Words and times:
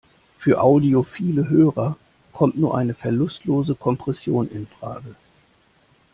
Für 0.39 0.59
audiophile 0.61 1.47
Hörer 1.47 1.95
kommt 2.33 2.57
nur 2.57 2.75
eine 2.75 2.95
verlustlose 2.95 3.75
Kompression 3.75 4.49
infrage. 4.49 5.13